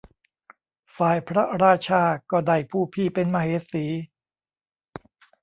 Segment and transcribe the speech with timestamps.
[0.97, 3.85] ฝ่ายพระราชาก็ได้ผู้พี่เป็นมเหสี